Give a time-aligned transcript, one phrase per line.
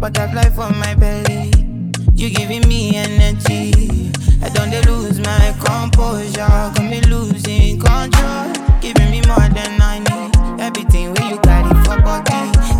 [0.00, 1.50] Butterfly for my belly.
[2.14, 4.10] You giving me energy.
[4.42, 6.48] I don't lose my composure.
[6.74, 8.50] Got me losing control.
[8.80, 10.58] Giving me more than I need.
[10.58, 12.32] Everything where you carry for body.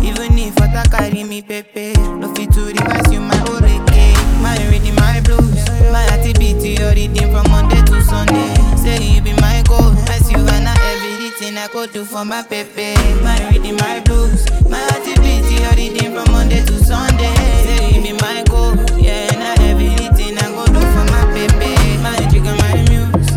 [0.03, 1.90] Even if I carry me, pepe.
[11.61, 12.95] I go do for my pepe.
[13.21, 17.35] My rhythm my blues, my activity or reading from Monday to Sunday.
[17.61, 22.01] Say be my goal, yeah, and I everything I go do for my pepe.
[22.01, 23.29] My trigger, my muse,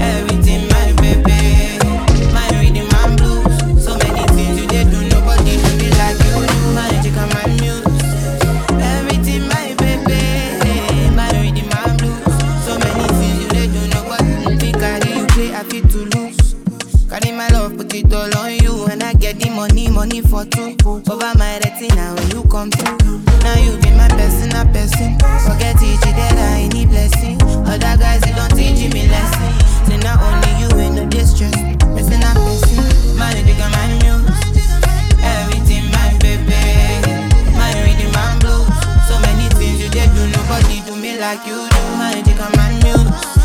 [0.00, 1.76] everything my pepe.
[2.32, 6.58] My rhythm my blues, so many things you do, nobody do me like you do.
[6.72, 7.84] My trigger, my muse,
[8.80, 10.32] everything my pepe.
[19.62, 20.74] money, money for two.
[20.84, 23.22] Over my retina when you come through.
[23.46, 25.14] Now you be my personal person.
[25.46, 27.38] Forget each that I need blessing.
[27.70, 29.52] Other guys, they don't teach me lesson.
[29.86, 31.54] Say not only you in no distress.
[31.94, 32.82] Listen up, person.
[33.14, 34.34] Man, you my news.
[35.22, 36.58] Everything, my baby.
[37.54, 38.66] Man, rhythm my blue.
[39.06, 41.82] So many things you did do, nobody do me like you do.
[42.02, 43.41] Man, you my news.